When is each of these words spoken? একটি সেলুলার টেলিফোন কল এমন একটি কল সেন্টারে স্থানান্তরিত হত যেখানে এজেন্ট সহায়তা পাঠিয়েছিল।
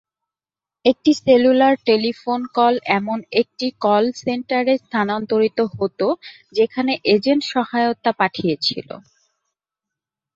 একটি 0.85 1.11
সেলুলার 1.19 1.75
টেলিফোন 1.87 2.41
কল 2.57 2.75
এমন 2.97 3.19
একটি 3.41 3.67
কল 3.81 4.03
সেন্টারে 4.21 4.73
স্থানান্তরিত 4.77 5.59
হত 5.73 5.99
যেখানে 6.57 6.93
এজেন্ট 7.13 7.43
সহায়তা 7.51 8.11
পাঠিয়েছিল। 8.19 8.89